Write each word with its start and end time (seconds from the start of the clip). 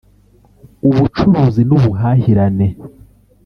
Ubucuruzi 0.87 1.61
n’ubuhahirane 1.65 2.67